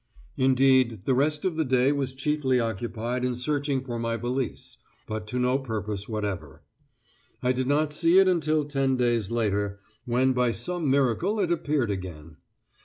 Indeed, 0.35 1.05
the 1.05 1.13
rest 1.13 1.45
of 1.45 1.57
the 1.57 1.63
day 1.63 1.91
was 1.91 2.11
chiefly 2.11 2.59
occupied 2.59 3.23
in 3.23 3.35
searching 3.35 3.83
for 3.85 3.99
my 3.99 4.17
valise, 4.17 4.77
but 5.05 5.27
to 5.27 5.37
no 5.37 5.59
purpose 5.59 6.09
whatever. 6.09 6.63
I 7.43 7.51
did 7.51 7.67
not 7.67 7.93
see 7.93 8.17
it 8.17 8.27
until 8.27 8.65
ten 8.65 8.97
days 8.97 9.29
later, 9.29 9.77
when 10.05 10.33
by 10.33 10.53
some 10.53 10.89
miracle 10.89 11.39
it 11.39 11.51
appeared 11.51 11.91
again! 11.91 12.37